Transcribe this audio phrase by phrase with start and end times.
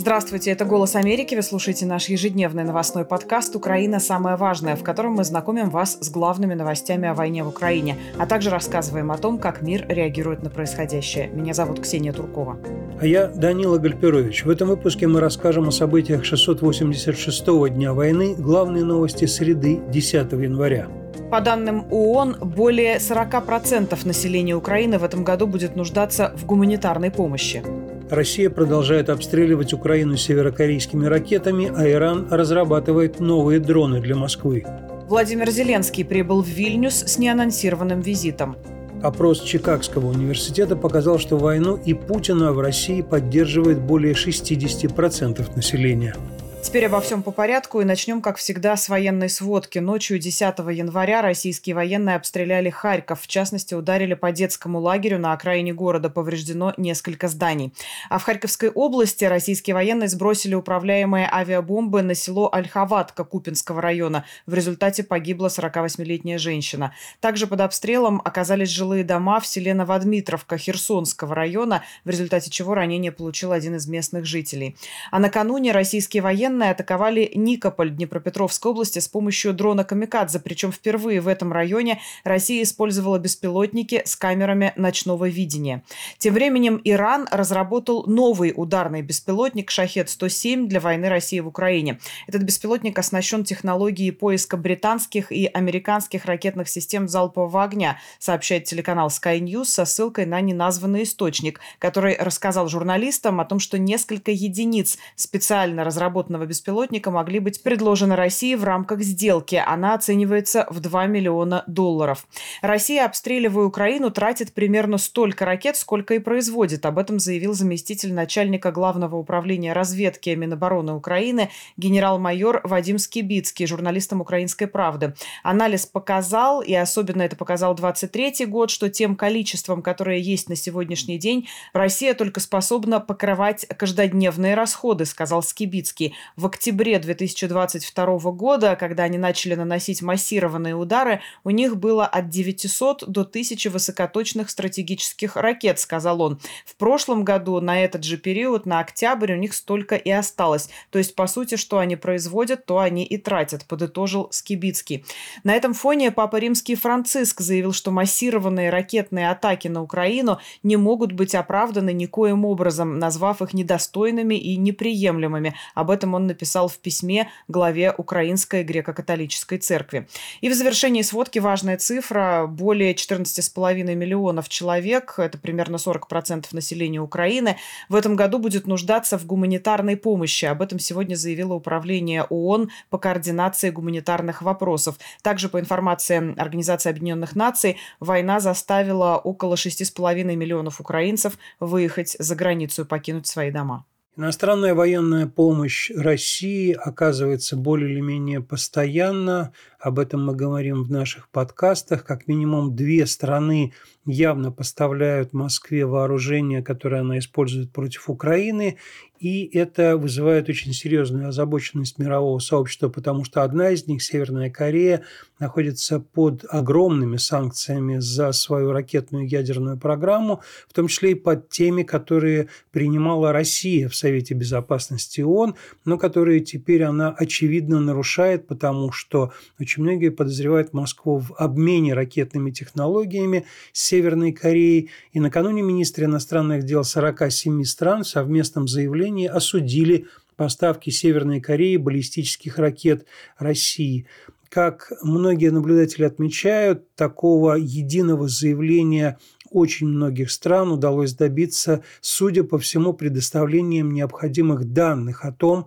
[0.00, 1.34] Здравствуйте, это «Голос Америки».
[1.34, 4.00] Вы слушаете наш ежедневный новостной подкаст «Украина.
[4.00, 8.24] Самое важное», в котором мы знакомим вас с главными новостями о войне в Украине, а
[8.24, 11.28] также рассказываем о том, как мир реагирует на происходящее.
[11.28, 12.56] Меня зовут Ксения Туркова.
[12.98, 14.46] А я Данила Гальперович.
[14.46, 20.88] В этом выпуске мы расскажем о событиях 686-го дня войны, главные новости среды 10 января.
[21.30, 27.62] По данным ООН, более 40% населения Украины в этом году будет нуждаться в гуманитарной помощи.
[28.10, 34.64] Россия продолжает обстреливать Украину северокорейскими ракетами, а Иран разрабатывает новые дроны для Москвы.
[35.08, 38.56] Владимир Зеленский прибыл в Вильнюс с неанонсированным визитом.
[39.02, 46.14] Опрос Чикагского университета показал, что войну и Путина в России поддерживает более 60% населения.
[46.62, 49.78] Теперь обо всем по порядку и начнем, как всегда, с военной сводки.
[49.78, 53.22] Ночью 10 января российские военные обстреляли Харьков.
[53.22, 56.10] В частности, ударили по детскому лагерю на окраине города.
[56.10, 57.72] Повреждено несколько зданий.
[58.08, 64.24] А в Харьковской области российские военные сбросили управляемые авиабомбы на село Ольховатка Купинского района.
[64.46, 66.94] В результате погибла 48-летняя женщина.
[67.20, 73.12] Также под обстрелом оказались жилые дома в селе Новодмитровка Херсонского района, в результате чего ранение
[73.12, 74.76] получил один из местных жителей.
[75.10, 80.40] А накануне российские военные военные атаковали Никополь Днепропетровской области с помощью дрона «Камикадзе».
[80.40, 85.84] Причем впервые в этом районе Россия использовала беспилотники с камерами ночного видения.
[86.18, 92.00] Тем временем Иран разработал новый ударный беспилотник «Шахет-107» для войны России в Украине.
[92.26, 99.38] Этот беспилотник оснащен технологией поиска британских и американских ракетных систем залпового огня, сообщает телеканал Sky
[99.38, 105.84] News со ссылкой на неназванный источник, который рассказал журналистам о том, что несколько единиц специально
[105.84, 109.62] разработанного военного беспилотника могли быть предложены России в рамках сделки.
[109.64, 112.26] Она оценивается в 2 миллиона долларов.
[112.62, 116.86] Россия, обстреливая Украину, тратит примерно столько ракет, сколько и производит.
[116.86, 124.66] Об этом заявил заместитель начальника Главного управления разведки Минобороны Украины генерал-майор Вадим Скибицкий, журналистам «Украинской
[124.66, 125.14] правды».
[125.42, 131.18] Анализ показал, и особенно это показал 23 год, что тем количеством, которое есть на сегодняшний
[131.18, 139.18] день, Россия только способна покрывать каждодневные расходы, сказал Скибицкий в октябре 2022 года, когда они
[139.18, 146.22] начали наносить массированные удары, у них было от 900 до 1000 высокоточных стратегических ракет, сказал
[146.22, 146.40] он.
[146.64, 150.70] В прошлом году на этот же период, на октябрь, у них столько и осталось.
[150.90, 155.04] То есть, по сути, что они производят, то они и тратят, подытожил Скибицкий.
[155.44, 161.12] На этом фоне Папа Римский Франциск заявил, что массированные ракетные атаки на Украину не могут
[161.12, 165.54] быть оправданы никоим образом, назвав их недостойными и неприемлемыми.
[165.74, 170.08] Об этом он написал в письме главе Украинской греко-католической церкви.
[170.40, 172.46] И в завершении сводки важная цифра.
[172.48, 177.56] Более 14,5 миллионов человек, это примерно 40% населения Украины,
[177.88, 180.44] в этом году будет нуждаться в гуманитарной помощи.
[180.44, 184.96] Об этом сегодня заявило Управление ООН по координации гуманитарных вопросов.
[185.22, 192.82] Также по информации Организации Объединенных Наций, война заставила около 6,5 миллионов украинцев выехать за границу
[192.82, 193.84] и покинуть свои дома.
[194.20, 199.54] Иностранная военная помощь России оказывается более или менее постоянно.
[199.78, 202.04] Об этом мы говорим в наших подкастах.
[202.04, 203.72] Как минимум две страны
[204.06, 208.78] явно поставляют Москве вооружение, которое она использует против Украины.
[209.18, 215.02] И это вызывает очень серьезную озабоченность мирового сообщества, потому что одна из них, Северная Корея,
[215.38, 221.82] находится под огромными санкциями за свою ракетную ядерную программу, в том числе и под теми,
[221.82, 229.34] которые принимала Россия в Совете Безопасности ООН, но которые теперь она очевидно нарушает, потому что
[229.58, 234.88] очень многие подозревают Москву в обмене ракетными технологиями с Северной Кореей.
[235.12, 240.06] И накануне министры иностранных дел 47 стран в совместном заявлении осудили
[240.36, 243.04] поставки Северной Кореи баллистических ракет
[243.38, 244.06] России.
[244.48, 249.18] Как многие наблюдатели отмечают, такого единого заявления
[249.50, 255.66] очень многих стран удалось добиться, судя по всему, предоставлением необходимых данных о том,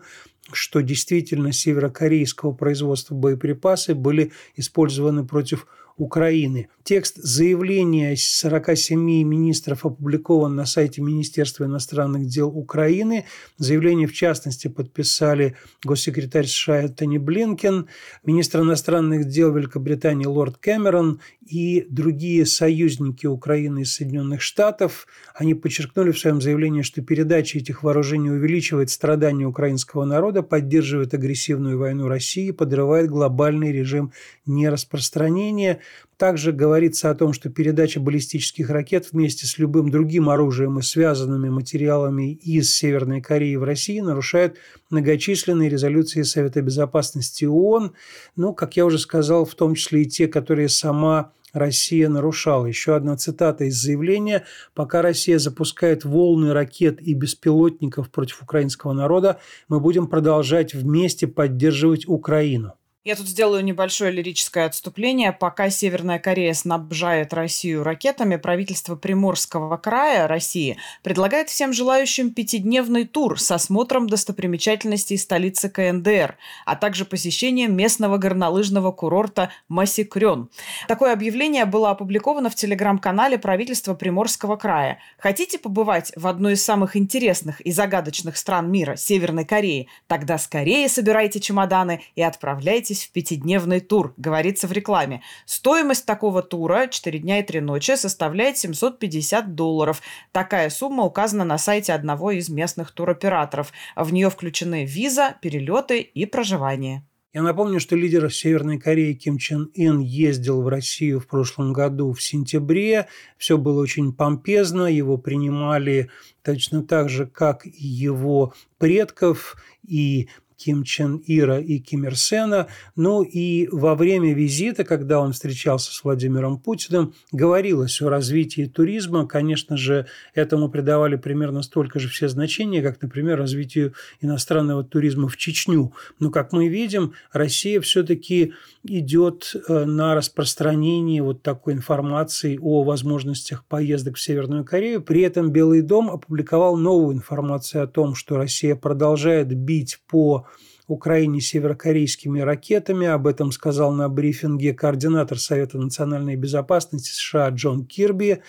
[0.52, 5.68] что действительно северокорейского производства боеприпасы были использованы против
[5.98, 6.70] Украины.
[6.84, 13.26] Текст заявления 47 министров опубликован на сайте Министерства иностранных дел Украины.
[13.58, 17.88] Заявление, в частности, подписали госсекретарь США Тони Блинкен,
[18.26, 25.08] министр иностранных дел Великобритании Лорд Кэмерон и другие союзники Украины и Соединенных Штатов.
[25.36, 31.78] Они подчеркнули в своем заявлении, что передача этих вооружений увеличивает страдания украинского народа, поддерживает агрессивную
[31.78, 34.12] войну России, подрывает глобальный режим
[34.46, 35.80] нераспространения
[36.18, 41.50] Также говорится о том, что передача баллистических ракет вместе с любым другим оружием и связанными
[41.50, 44.58] материалами из Северной Кореи в России нарушает
[44.90, 47.94] многочисленные резолюции Совета Безопасности ООН,
[48.36, 52.66] ну, как я уже сказал, в том числе и те, которые сама Россия нарушала.
[52.66, 54.44] Еще одна цитата из заявления.
[54.74, 62.08] «Пока Россия запускает волны ракет и беспилотников против украинского народа, мы будем продолжать вместе поддерживать
[62.08, 62.74] Украину».
[63.06, 65.34] Я тут сделаю небольшое лирическое отступление.
[65.34, 73.38] Пока Северная Корея снабжает Россию ракетами, правительство Приморского края России предлагает всем желающим пятидневный тур
[73.38, 80.50] с осмотром достопримечательностей столицы КНДР, а также посещением местного горнолыжного курорта Масикрен.
[80.88, 85.00] Такое объявление было опубликовано в телеграм-канале правительства Приморского края.
[85.18, 89.90] Хотите побывать в одной из самых интересных и загадочных стран мира, Северной Кореи?
[90.08, 95.22] Тогда скорее собирайте чемоданы и отправляйтесь отправляйтесь в пятидневный тур, говорится в рекламе.
[95.46, 100.02] Стоимость такого тура 4 дня и 3 ночи составляет 750 долларов.
[100.32, 103.72] Такая сумма указана на сайте одного из местных туроператоров.
[103.96, 107.04] В нее включены виза, перелеты и проживание.
[107.34, 112.14] Я напомню, что лидер Северной Кореи Ким Чен Ын ездил в Россию в прошлом году
[112.14, 113.08] в сентябре.
[113.40, 116.10] Все было очень помпезно, его принимали
[116.44, 122.68] точно так же, как и его предков, и Ким Чен Ира и Ким Ир Сена.
[122.96, 129.28] Ну и во время визита, когда он встречался с Владимиром Путиным, говорилось о развитии туризма.
[129.28, 135.38] Конечно же, этому придавали примерно столько же все значения, как, например, развитию иностранного туризма в
[135.38, 135.94] Чечню.
[136.20, 138.54] Но, как мы видим, Россия все-таки
[138.84, 145.02] идет э, на распространение вот такой информации о возможностях поездок в Северную Корею.
[145.02, 150.48] При этом Белый дом опубликовал новую информацию о том, что Россия продолжает бить по
[150.88, 153.08] Украине северокорейскими ракетами.
[153.08, 158.42] Об этом сказал на брифинге координатор Совета национальной безопасности США Джон Кирби.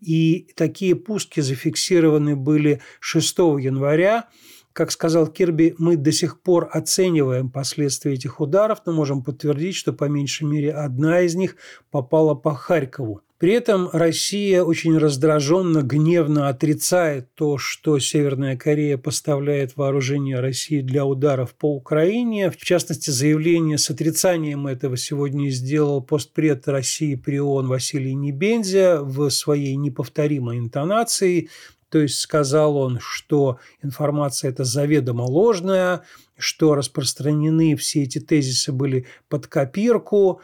[0.00, 4.28] И такие пуски зафиксированы были 6 января.
[4.76, 9.94] Как сказал Кирби, мы до сих пор оцениваем последствия этих ударов, но можем подтвердить, что
[9.94, 11.56] по меньшей мере одна из них
[11.90, 13.22] попала по Харькову.
[13.38, 21.04] При этом Россия очень раздраженно, гневно отрицает то, что Северная Корея поставляет вооружение России для
[21.04, 22.50] ударов по Украине.
[22.50, 29.28] В частности, заявление с отрицанием этого сегодня сделал постпред России при ООН Василий Небензя в
[29.28, 31.50] своей неповторимой интонации.
[31.90, 36.02] То есть сказал он, что информация эта заведомо ложная,
[36.36, 40.40] что распространены все эти тезисы были под копирку.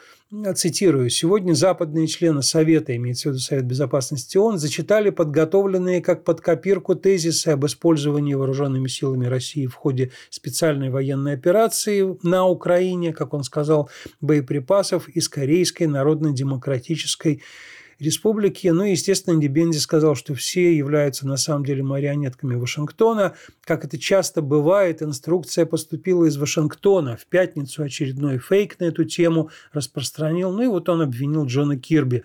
[0.54, 6.40] Цитирую, сегодня западные члены Совета, имеется в виду Совет Безопасности ООН, зачитали подготовленные как под
[6.40, 13.34] копирку тезисы об использовании вооруженными силами России в ходе специальной военной операции на Украине, как
[13.34, 13.90] он сказал,
[14.22, 17.42] боеприпасов из Корейской Народно-Демократической.
[17.98, 23.34] Ну и, естественно, Дебензи сказал, что все являются на самом деле марионетками Вашингтона.
[23.64, 27.16] Как это часто бывает, инструкция поступила из Вашингтона.
[27.16, 30.52] В пятницу очередной фейк на эту тему распространил.
[30.52, 32.24] Ну и вот он обвинил Джона Кирби.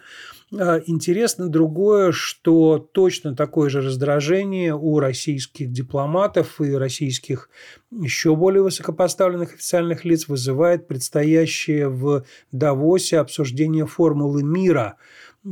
[0.58, 7.50] А, интересно другое, что точно такое же раздражение у российских дипломатов и российских
[7.92, 14.96] еще более высокопоставленных официальных лиц вызывает предстоящее в Давосе обсуждение формулы мира–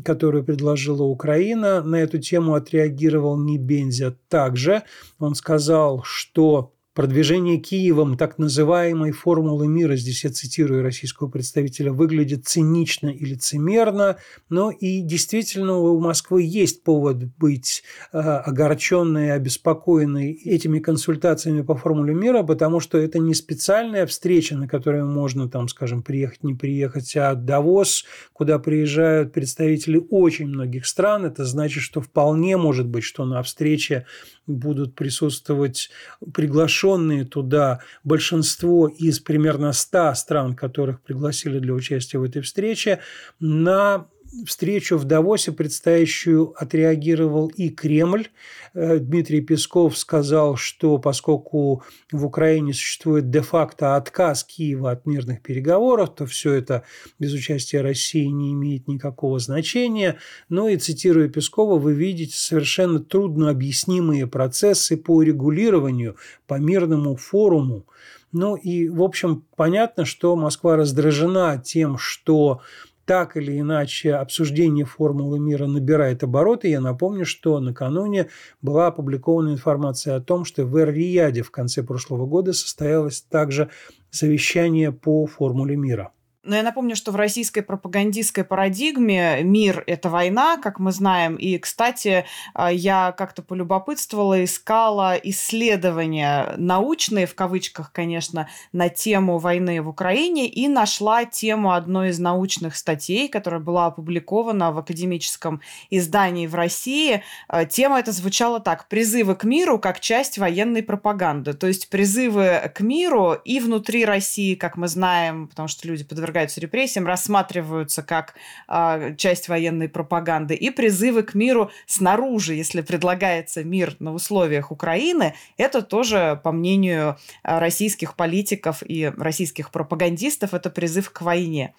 [0.04, 1.82] которую предложила Украина.
[1.84, 4.84] На эту тему отреагировал Небензя также.
[5.20, 12.48] Он сказал, что Продвижение Киевом так называемой формулы мира, здесь я цитирую российского представителя, выглядит
[12.48, 14.16] цинично и лицемерно,
[14.48, 22.14] но и действительно у Москвы есть повод быть э, огорченной обеспокоенной этими консультациями по формуле
[22.14, 27.14] мира, потому что это не специальная встреча, на которую можно, там, скажем, приехать, не приехать,
[27.18, 31.26] а Давос, куда приезжают представители очень многих стран.
[31.26, 34.06] Это значит, что вполне может быть, что на встрече
[34.48, 35.90] будут присутствовать
[36.34, 36.85] приглашенные
[37.24, 43.00] туда большинство из примерно 100 стран, которых пригласили для участия в этой встрече,
[43.40, 44.08] на
[44.46, 48.28] встречу в Давосе предстоящую отреагировал и Кремль.
[48.74, 56.16] Э, Дмитрий Песков сказал, что поскольку в Украине существует де-факто отказ Киева от мирных переговоров,
[56.16, 56.84] то все это
[57.20, 60.18] без участия России не имеет никакого значения.
[60.50, 67.86] Но и, цитирую Пескова, вы видите совершенно трудно объяснимые процессы по регулированию, по мирному форуму.
[68.32, 72.62] Ну и, в общем, понятно, что Москва раздражена тем, что
[73.06, 76.70] так или иначе обсуждение формулы мира набирает обороты.
[76.70, 78.30] Я напомню, что накануне
[78.62, 83.70] была опубликована информация о том, что в Эр-Рияде в конце прошлого года состоялось также
[84.10, 86.12] совещание по формуле мира.
[86.46, 91.36] Но я напомню, что в российской пропагандистской парадигме мир– это война, как мы знаем.
[91.38, 99.82] И, кстати, а, я как-то полюбопытствовала, искала исследования научные, в кавычках, конечно, на тему войны
[99.82, 106.46] в Украине и нашла тему одной из научных статей, которая была опубликована в академическом издании
[106.46, 107.24] в России.
[107.48, 108.88] А, тема эта звучала так.
[108.88, 111.54] «Призывы к миру как часть военной пропаганды».
[111.54, 116.35] То есть призывы к миру и внутри России, как мы знаем, потому что люди подвергаются
[116.36, 118.34] подвергаются репрессиям, рассматриваются как
[118.68, 125.34] э, часть военной пропаганды, и призывы к миру снаружи, если предлагается мир на условиях Украины,
[125.58, 131.74] это тоже, по мнению российских политиков и российских пропагандистов, это призыв к войне.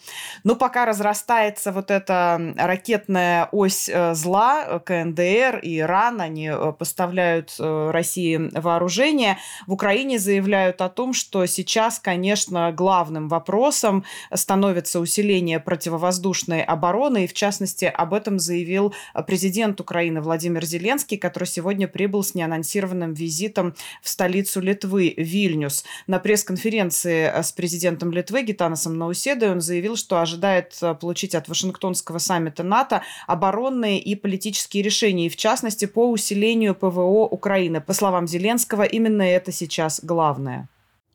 [0.45, 7.55] Но пока разрастается вот эта ракетная ось э, зла, КНДР и Иран, они э, поставляют
[7.59, 9.37] э, России вооружение,
[9.67, 14.05] в Украине заявляют о том, что сейчас, конечно, главным вопросом
[14.47, 17.25] становится усиление противовоздушной обороны.
[17.25, 18.95] И, в частности, об этом заявил
[19.27, 25.85] президент Украины Владимир Зеленский, который сегодня прибыл с неанонсированным визитом в столицу Литвы, Вильнюс.
[26.07, 32.63] На пресс-конференции с президентом Литвы Гитанасом Науседой он заявил, что ожидает получить от Вашингтонского саммита
[32.63, 37.81] НАТО оборонные и политические решения, и в частности по усилению ПВО Украины.
[37.81, 40.69] По словам Зеленского, именно это сейчас главное.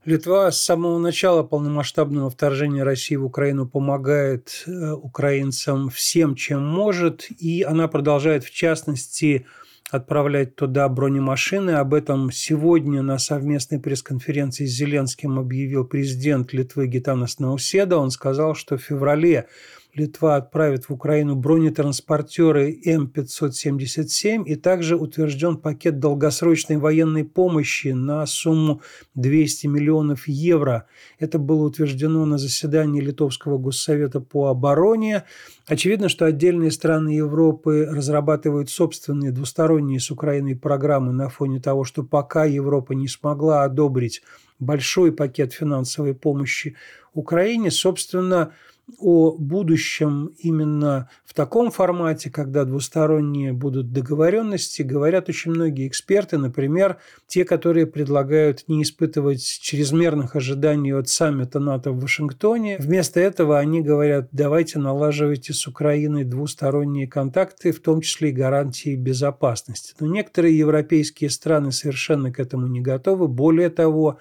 [0.04, 7.28] Литва с самого начала полномасштабного вторжения России в Украину помогает э, украинцам всем, чем может,
[7.30, 9.46] и она продолжает, в частности,
[9.92, 11.72] отправлять туда бронемашины.
[11.72, 17.98] Об этом сегодня на совместной пресс-конференции с Зеленским объявил президент Литвы Гитанас Науседа.
[17.98, 19.50] Он сказал, что в феврале
[19.94, 28.82] Литва отправит в Украину бронетранспортеры М577 и также утвержден пакет долгосрочной военной помощи на сумму
[29.16, 30.86] 200 миллионов евро.
[31.20, 35.26] Это было утверждено на заседании Литовского госсовета по обороне.
[35.68, 42.04] Очевидно, что отдельные страны Европы разрабатывают собственные двусторонние с Украиной программы на фоне того, что
[42.04, 44.22] пока Европа не смогла одобрить
[44.60, 46.76] большой пакет финансовой помощи
[47.14, 48.54] Украине, собственно,
[49.00, 56.98] о будущем именно в таком формате, когда двусторонние будут договоренности, говорят очень многие эксперты, например,
[57.28, 62.78] те, которые предлагают не испытывать чрезмерных ожиданий от саммита НАТО в Вашингтоне.
[62.80, 68.96] Вместо этого они говорят, давайте налаживайте с Украиной двусторонние контакты, в том числе и гарантии
[68.96, 69.94] безопасности.
[70.00, 73.28] Но некоторые европейские страны совершенно к этому не готовы.
[73.28, 74.20] Более того,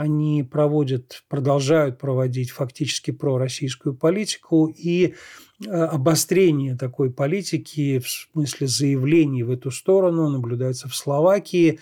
[0.00, 5.14] они проводят, продолжают проводить фактически пророссийскую политику и
[5.62, 11.80] э, обострение такой политики в смысле заявлений в эту сторону наблюдается в Словакии.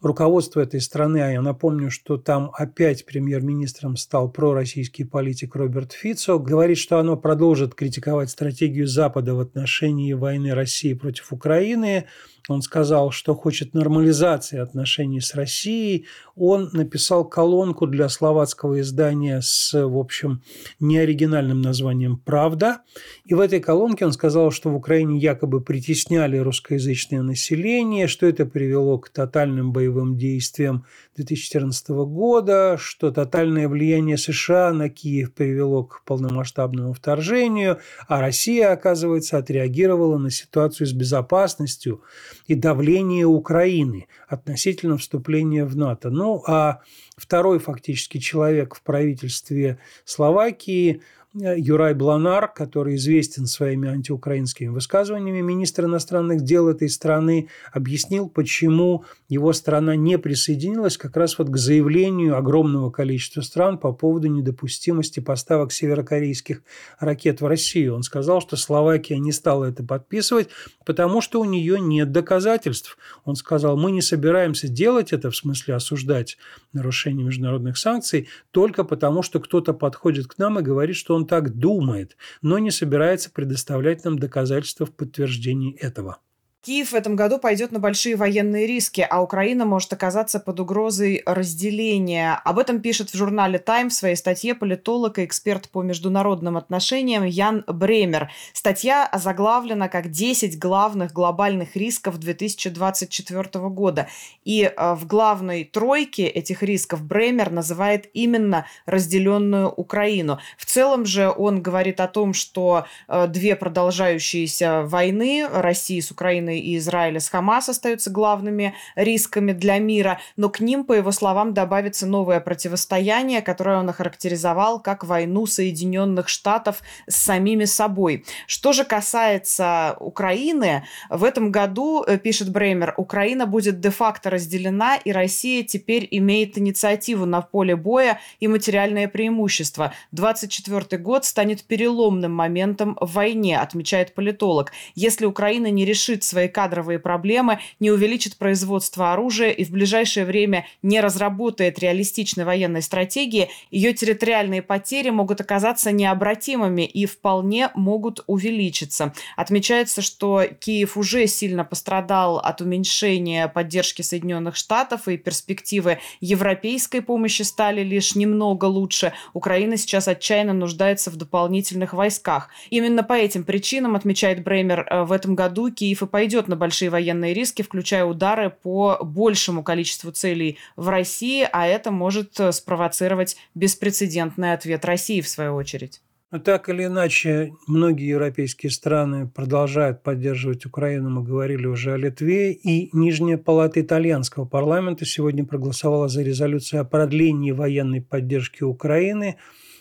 [0.00, 6.40] Руководство этой страны, а я напомню, что там опять премьер-министром стал пророссийский политик Роберт Фицо,
[6.40, 12.06] говорит, что оно продолжит критиковать стратегию Запада в отношении войны России против Украины,
[12.48, 16.06] он сказал, что хочет нормализации отношений с Россией.
[16.36, 20.42] Он написал колонку для словацкого издания с, в общем,
[20.78, 22.80] неоригинальным названием «Правда».
[23.24, 28.46] И в этой колонке он сказал, что в Украине якобы притесняли русскоязычное население, что это
[28.46, 30.84] привело к тотальным боевым действиям
[31.16, 37.78] 2014 года, что тотальное влияние США на Киев привело к полномасштабному вторжению,
[38.08, 42.02] а Россия, оказывается, отреагировала на ситуацию с безопасностью
[42.46, 46.10] и давление Украины относительно вступления в НАТО.
[46.10, 46.80] Ну, а
[47.16, 56.42] второй фактически человек в правительстве Словакии– Юрай Бланар, который известен своими антиукраинскими высказываниями, министр иностранных
[56.42, 62.90] дел этой страны, объяснил, почему его страна не присоединилась как раз вот к заявлению огромного
[62.90, 66.62] количества стран по поводу недопустимости поставок северокорейских
[66.98, 67.94] ракет в Россию.
[67.94, 70.48] Он сказал, что Словакия не стала это подписывать,
[70.84, 72.98] потому что у нее нет доказательств.
[73.24, 76.38] Он сказал, мы не собираемся делать это, в смысле осуждать
[76.72, 81.26] нарушение международных санкций, только потому, что кто-то подходит к нам и говорит, что он он
[81.26, 86.18] так думает, но не собирается предоставлять нам доказательства в подтверждении этого.
[86.62, 91.22] Киев в этом году пойдет на большие военные риски, а Украина может оказаться под угрозой
[91.24, 92.38] разделения.
[92.44, 97.24] Об этом пишет в журнале «Тайм» в своей статье политолог и эксперт по международным отношениям
[97.24, 98.30] Ян Бремер.
[98.52, 104.08] Статья озаглавлена как «10 главных глобальных рисков 2024 года».
[104.44, 110.38] И э, в главной тройке этих рисков Бремер называет именно разделенную Украину.
[110.58, 116.49] В целом же он говорит о том, что э, две продолжающиеся войны России с Украиной
[116.50, 121.12] Украины и Израиля с Хамас остаются главными рисками для мира, но к ним, по его
[121.12, 128.24] словам, добавится новое противостояние, которое он охарактеризовал как войну Соединенных Штатов с самими собой.
[128.46, 135.12] Что же касается Украины, в этом году, э, пишет Бреймер, Украина будет де-факто разделена, и
[135.12, 139.92] Россия теперь имеет инициативу на поле боя и материальное преимущество.
[140.12, 144.72] 24 год станет переломным моментом в войне, отмечает политолог.
[144.94, 150.66] Если Украина не решит свои кадровые проблемы, не увеличит производство оружия и в ближайшее время
[150.82, 159.12] не разработает реалистичной военной стратегии, ее территориальные потери могут оказаться необратимыми и вполне могут увеличиться.
[159.36, 167.42] Отмечается, что Киев уже сильно пострадал от уменьшения поддержки Соединенных Штатов и перспективы европейской помощи
[167.42, 169.12] стали лишь немного лучше.
[169.32, 172.48] Украина сейчас отчаянно нуждается в дополнительных войсках.
[172.70, 176.90] Именно по этим причинам, отмечает Бреймер, э, в этом году Киев и пойдет на большие
[176.90, 183.36] военные риски, включая удары по большему количеству целей в России, а это может э, спровоцировать
[183.54, 186.00] беспрецедентный ответ России в свою очередь.
[186.32, 191.10] Но так или иначе, многие европейские страны продолжают поддерживать Украину.
[191.10, 192.52] Мы говорили уже о Литве.
[192.52, 199.38] И Нижняя палата итальянского парламента сегодня проголосовала за резолюцию о продлении военной поддержки Украины.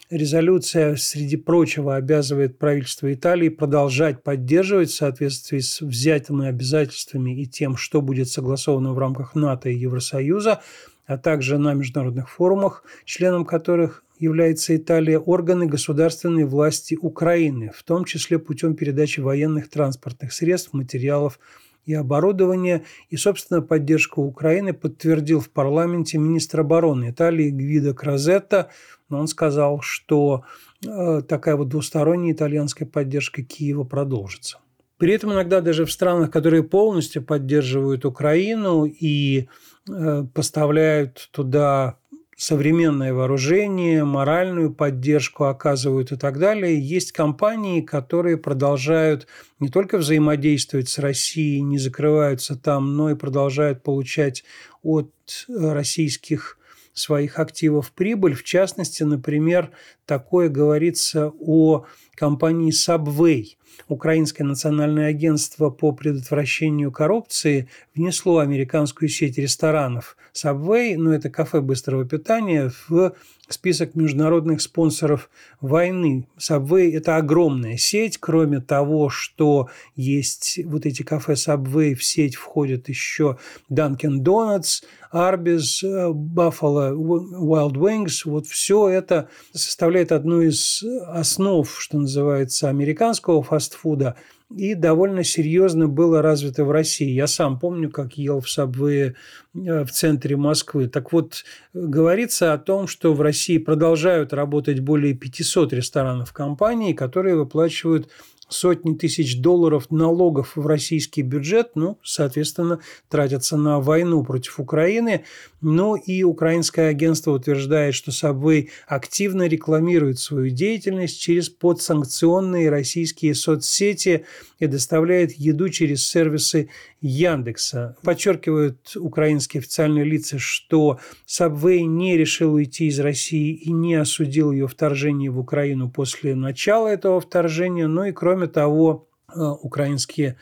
[0.09, 7.77] Резолюция, среди прочего, обязывает правительство Италии продолжать поддерживать в соответствии с взятыми обязательствами и тем,
[7.77, 10.61] что будет согласовано в рамках НАТО и Евросоюза,
[11.05, 18.03] а также на международных форумах, членом которых является Италия, органы государственной власти Украины, в том
[18.03, 21.39] числе путем передачи военных транспортных средств, материалов
[21.85, 22.83] и оборудования.
[23.09, 28.69] И, собственно, поддержку Украины подтвердил в парламенте министр обороны Италии Гвидо Кразетта.
[29.09, 30.43] Но он сказал, что
[30.85, 34.59] э, такая вот двусторонняя итальянская поддержка Киева продолжится.
[34.97, 39.47] При этом иногда даже в странах, которые полностью поддерживают Украину и
[39.89, 41.97] э, поставляют туда
[42.39, 46.79] современное вооружение, моральную поддержку оказывают и так далее.
[46.79, 49.27] Есть компании, которые продолжают
[49.59, 54.45] не только взаимодействовать с Россией, не закрываются там, но и продолжают получать
[54.83, 55.11] от
[55.49, 56.58] российских
[56.99, 58.33] своих активов прибыль.
[58.33, 59.71] В частности, например,
[60.05, 61.85] такое говорится о
[62.15, 63.45] компании Subway.
[63.87, 72.05] Украинское национальное агентство по предотвращению коррупции внесло американскую сеть ресторанов Subway, ну это кафе быстрого
[72.05, 73.13] питания, в
[73.53, 75.29] список международных спонсоров
[75.61, 76.27] войны.
[76.37, 78.17] Subway– это огромная сеть.
[78.17, 83.37] Кроме того, что есть вот эти кафе Subway, в сеть входят еще
[83.71, 84.83] Dunkin' Donuts,
[85.13, 88.21] Arby's, Buffalo Wild Wings.
[88.25, 94.15] Вот все это составляет одну из основ, что называется, американского фастфуда–
[94.55, 97.09] и довольно серьезно было развито в России.
[97.09, 99.15] Я сам помню, как ел в Сабвее
[99.53, 100.87] э, в центре Москвы.
[100.87, 107.35] Так вот, говорится о том, что в России продолжают работать более 500 ресторанов компаний, которые
[107.35, 108.09] выплачивают
[108.49, 115.23] сотни тысяч долларов налогов в российский бюджет, ну, соответственно, тратятся на войну против Украины.
[115.61, 124.25] Но и украинское агентство утверждает, что Subway активно рекламирует свою деятельность через подсанкционные российские соцсети
[124.59, 126.69] и доставляет еду через сервисы
[127.01, 127.97] Яндекса.
[128.03, 134.67] Подчеркивают украинские официальные лица, что Subway не решил уйти из России и не осудил ее
[134.67, 137.87] вторжение в Украину после начала этого вторжения.
[137.87, 140.37] Ну и кроме того, украинские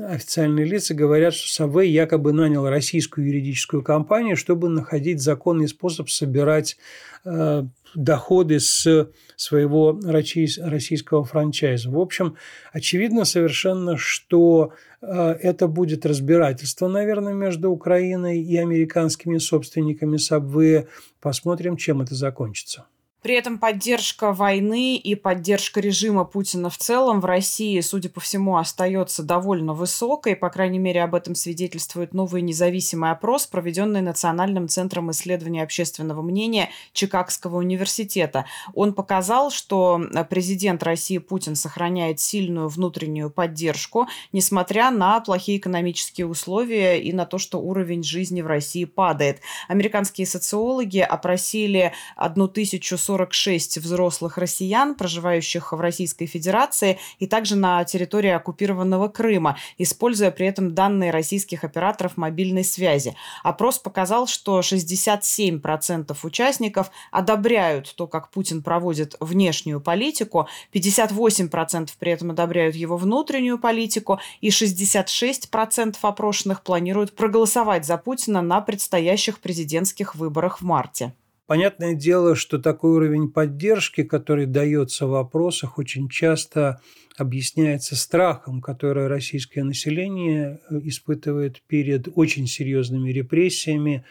[0.00, 6.76] официальные лица говорят, что Subway якобы нанял российскую юридическую компанию, чтобы находить законный способ собирать
[7.24, 11.90] э, доходы с своего российского франчайза.
[11.90, 12.36] В общем,
[12.72, 20.86] очевидно совершенно, что э, это будет разбирательство, наверное, между Украиной и американскими собственниками Subway.
[21.20, 22.86] Посмотрим, чем это закончится.
[23.22, 28.56] При этом поддержка войны и поддержка режима Путина в целом в России, судя по всему,
[28.56, 30.34] остается довольно высокой.
[30.34, 36.70] По крайней мере, об этом свидетельствует новый независимый опрос, проведенный Национальным центром исследования общественного мнения
[36.92, 38.46] Чикагского университета.
[38.74, 47.00] Он показал, что президент России Путин сохраняет сильную внутреннюю поддержку, несмотря на плохие экономические условия
[47.00, 49.40] и на то, что уровень жизни в России падает.
[49.68, 58.30] Американские социологи опросили 1040 146 взрослых россиян, проживающих в Российской Федерации и также на территории
[58.30, 63.14] оккупированного Крыма, используя при этом данные российских операторов мобильной связи.
[63.42, 72.30] Опрос показал, что 67% участников одобряют то, как Путин проводит внешнюю политику, 58% при этом
[72.30, 80.60] одобряют его внутреннюю политику и 66% опрошенных планируют проголосовать за Путина на предстоящих президентских выборах
[80.60, 81.12] в марте.
[81.46, 86.80] Понятное дело, что такой уровень поддержки, который дается в вопросах, очень часто
[87.18, 94.04] объясняется страхом, который российское население э, испытывает перед очень серьезными репрессиями.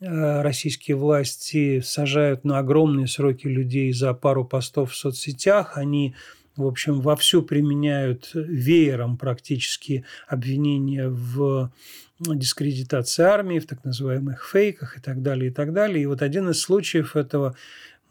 [0.00, 5.78] Э, российские власти сажают на огромные сроки людей за пару постов в соцсетях.
[5.78, 6.14] Они
[6.56, 11.72] в общем, вовсю применяют веером практически обвинения в
[12.18, 16.02] дискредитации армии, в так называемых фейках и так далее, и так далее.
[16.02, 17.56] И вот один из случаев этого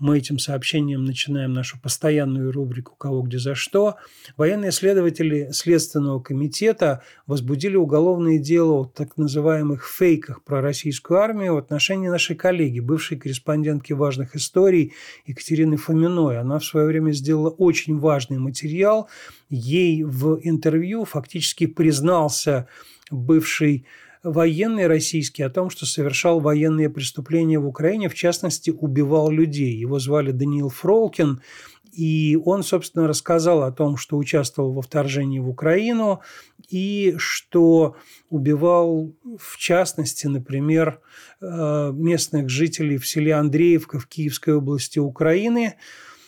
[0.01, 3.97] мы этим сообщением начинаем нашу постоянную рубрику «Кого, где, за что».
[4.35, 11.57] Военные следователи Следственного комитета возбудили уголовное дело о так называемых фейках про российскую армию в
[11.57, 14.93] отношении нашей коллеги, бывшей корреспондентки важных историй
[15.27, 16.39] Екатерины Фоминой.
[16.39, 19.07] Она в свое время сделала очень важный материал.
[19.49, 22.67] Ей в интервью фактически признался
[23.11, 23.85] бывший
[24.23, 29.75] военный российский о том, что совершал военные преступления в Украине, в частности, убивал людей.
[29.75, 31.41] Его звали Даниил Фролкин,
[31.91, 36.21] и он, собственно, рассказал о том, что участвовал во вторжении в Украину
[36.69, 37.95] и что
[38.29, 41.01] убивал, в частности, например,
[41.41, 45.75] э, местных жителей в селе Андреевка в Киевской области Украины–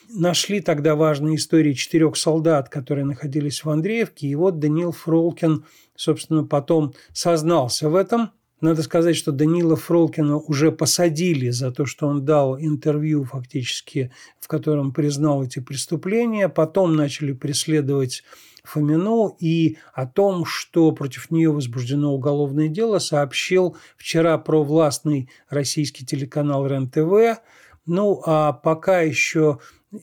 [0.10, 4.28] нашли тогда важные истории четырех солдат, которые находились в Андреевке.
[4.28, 8.32] И вот Даниил Фролкин, собственно, потом сознался в этом.
[8.62, 14.48] Надо сказать, что Данила Фролкина уже посадили за то, что он дал интервью фактически, в
[14.48, 16.48] котором признал эти преступления.
[16.48, 18.24] Потом начали преследовать
[18.64, 26.66] Фомину и о том, что против нее возбуждено уголовное дело, сообщил вчера провластный российский телеканал
[26.66, 27.42] РЕН-ТВ.
[27.86, 29.60] Ну, а пока еще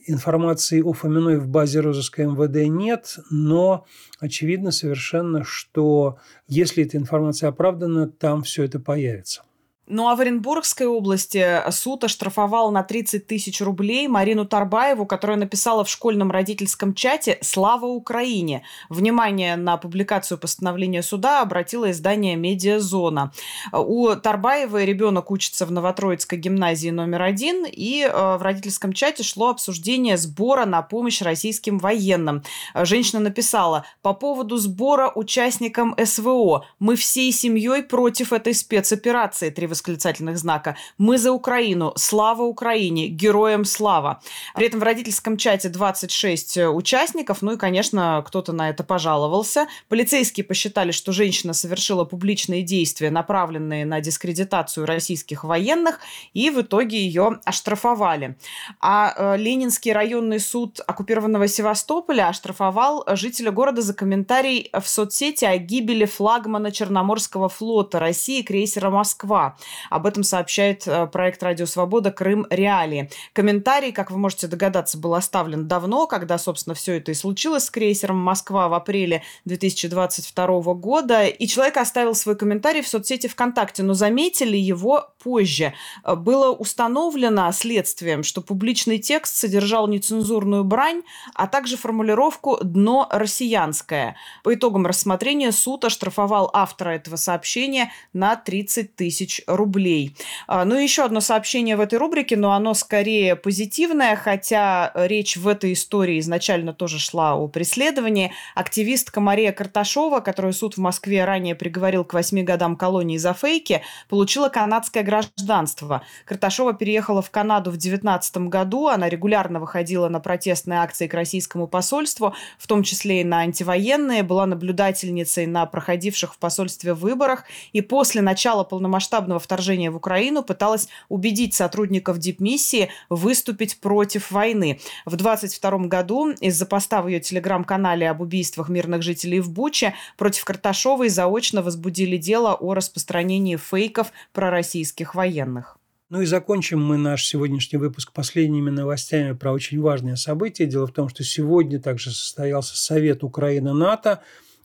[0.07, 3.85] Информации о Фоминой в базе розыска МВД нет, но
[4.21, 6.17] очевидно совершенно, что
[6.47, 9.43] если эта информация оправдана, там все это появится.
[9.93, 15.83] Ну а в Оренбургской области суд оштрафовал на 30 тысяч рублей Марину Тарбаеву, которая написала
[15.83, 18.63] в школьном родительском чате «Слава Украине».
[18.87, 23.33] Внимание на публикацию постановления суда обратило издание «Медиазона».
[23.73, 29.49] У Тарбаевой ребенок учится в Новотроицкой гимназии номер один, и э, в родительском чате шло
[29.49, 32.43] обсуждение сбора на помощь российским военным.
[32.73, 36.63] Женщина написала «По поводу сбора участникам СВО.
[36.79, 39.49] Мы всей семьей против этой спецоперации.
[39.81, 40.75] Восклицательных знака.
[40.99, 41.93] «Мы за Украину!
[41.95, 43.07] Слава Украине!
[43.07, 44.21] Героям слава!»
[44.53, 49.65] При этом в родительском чате 26 э, участников, ну и, конечно, кто-то на это пожаловался.
[49.89, 55.99] Полицейские посчитали, что женщина совершила публичные действия, направленные на дискредитацию российских военных,
[56.35, 58.35] и в итоге ее оштрафовали.
[58.79, 65.57] А э, Ленинский районный суд оккупированного Севастополя оштрафовал жителя города за комментарий в соцсети о
[65.57, 69.57] гибели флагмана Черноморского флота России крейсера «Москва».
[69.89, 72.11] Об этом сообщает э, проект «Радио Свобода.
[72.11, 72.47] Крым.
[72.49, 73.09] Реалии».
[73.33, 77.71] Комментарий, как вы можете догадаться, был оставлен давно, когда, собственно, все это и случилось с
[77.71, 81.25] крейсером «Москва» в апреле 2022 года.
[81.25, 85.73] И человек оставил свой комментарий в соцсети ВКонтакте, но заметили его позже.
[86.03, 91.01] Э, было установлено следствием, что публичный текст содержал нецензурную брань,
[91.35, 94.15] а также формулировку «дно россиянское».
[94.43, 100.15] По итогам рассмотрения суд оштрафовал автора этого сообщения на 30 тысяч рублей.
[100.47, 105.37] А, ну и еще одно сообщение в этой рубрике, но оно скорее позитивное, хотя речь
[105.37, 108.31] в этой истории изначально тоже шла о преследовании.
[108.55, 113.81] Активистка Мария Карташова, которую суд в Москве ранее приговорил к 8 годам колонии за фейки,
[114.09, 116.01] получила канадское гражданство.
[116.25, 118.87] Карташова переехала в Канаду в 2019 году.
[118.87, 124.23] Она регулярно выходила на протестные акции к российскому посольству, в том числе и на антивоенные,
[124.23, 127.43] была наблюдательницей на проходивших в посольстве выборах.
[127.73, 134.79] И после начала полномасштабного вторжения в Украину пыталась убедить сотрудников дипмиссии выступить против войны.
[135.05, 140.45] В 22 году из-за поста в ее телеграм-канале об убийствах мирных жителей в Буче против
[140.45, 145.77] Карташовой заочно возбудили дело о распространении фейков про российских военных.
[146.11, 150.67] Ну и закончим мы наш сегодняшний выпуск последними новостями про очень важное событие.
[150.67, 154.21] Дело в том, что сегодня также состоялся Совет Украины-НАТО.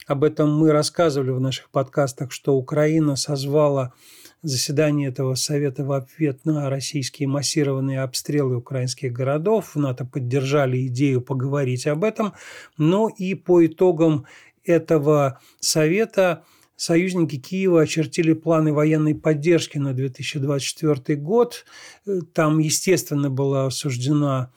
[0.07, 3.93] Об этом мы рассказывали в наших подкастах, что Украина созвала
[4.41, 9.75] заседании этого совета в ответ на российские массированные обстрелы украинских городов.
[9.75, 12.33] В НАТО поддержали идею поговорить об этом.
[12.77, 14.25] Но и по итогам
[14.63, 16.43] этого совета
[16.75, 21.65] союзники Киева очертили планы военной поддержки на 2024 год.
[22.33, 24.51] Там, естественно, была осуждена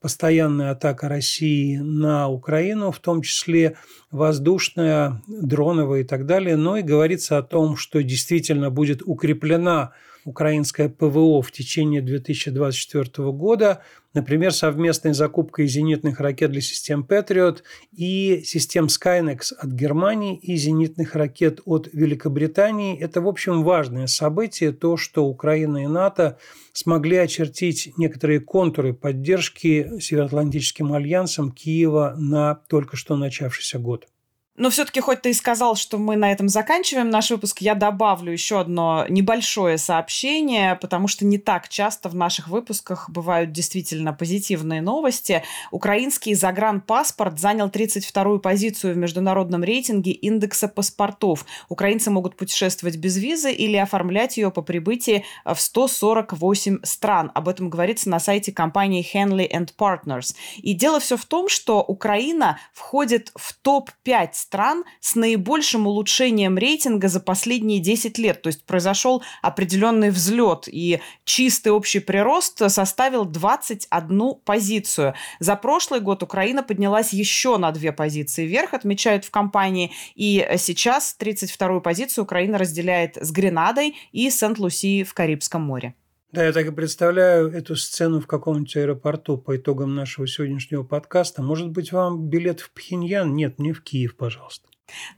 [0.00, 3.76] постоянная атака России на Украину, в том числе
[4.10, 9.92] воздушная, дроновая и так далее, но и говорится о том, что действительно будет укреплена
[10.26, 17.62] украинское ПВО в течение 2024 года, например, совместной закупкой зенитных ракет для систем Patriot
[17.92, 22.98] и систем Skynex от Германии и зенитных ракет от Великобритании.
[22.98, 26.38] Это, в общем, важное событие, то, что Украина и НАТО
[26.72, 34.08] смогли очертить некоторые контуры поддержки Североатлантическим альянсом Киева на только что начавшийся год.
[34.56, 38.32] Но все-таки, хоть ты и сказал, что мы на этом заканчиваем наш выпуск, я добавлю
[38.32, 44.80] еще одно небольшое сообщение, потому что не так часто в наших выпусках бывают действительно позитивные
[44.80, 45.42] новости.
[45.70, 51.44] Украинский загранпаспорт занял 32-ю позицию в международном рейтинге индекса паспортов.
[51.68, 57.30] Украинцы могут путешествовать без визы или оформлять ее по прибытии в 148 стран.
[57.34, 60.34] Об этом говорится на сайте компании Henley Partners.
[60.58, 67.08] И дело все в том, что Украина входит в топ-5 стран с наибольшим улучшением рейтинга
[67.08, 68.42] за последние 10 лет.
[68.42, 75.14] То есть произошел определенный взлет, и чистый общий прирост составил 21 позицию.
[75.40, 81.16] За прошлый год Украина поднялась еще на две позиции вверх, отмечают в компании, и сейчас
[81.18, 85.94] 32-ю позицию Украина разделяет с Гренадой и Сент-Луси в Карибском море.
[86.32, 91.42] Да, я так и представляю эту сцену в каком-нибудь аэропорту по итогам нашего сегодняшнего подкаста.
[91.42, 93.34] Может быть, вам билет в Пхеньян?
[93.34, 94.68] Нет, не в Киев, пожалуйста.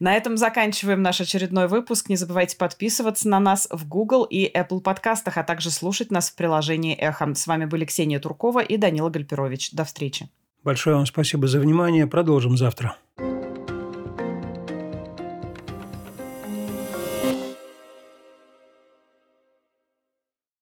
[0.01, 2.09] На этом заканчиваем наш очередной выпуск.
[2.09, 6.37] Не забывайте подписываться на нас в Google и Apple подкастах, а также слушать нас в
[6.37, 7.35] приложении «Эхо».
[7.35, 9.73] С вами были Ксения Туркова и Данила Гальперович.
[9.73, 10.29] До встречи.
[10.65, 12.07] Большое вам спасибо за внимание.
[12.07, 12.97] Продолжим завтра.